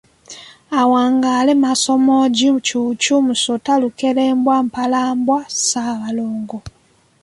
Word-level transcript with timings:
Awangaale 0.79 1.53
Maasomoogi, 1.63 2.47
Ccuucu, 2.65 3.15
Musota, 3.27 3.73
Lukeberwa, 3.81 4.55
Mpalabwa, 4.67 5.37
Ssaabalongo. 5.49 6.57